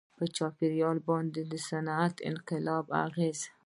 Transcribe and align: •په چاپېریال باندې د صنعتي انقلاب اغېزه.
•په 0.17 0.25
چاپېریال 0.35 0.97
باندې 1.09 1.41
د 1.51 1.53
صنعتي 1.67 2.21
انقلاب 2.31 2.85
اغېزه. 3.05 3.49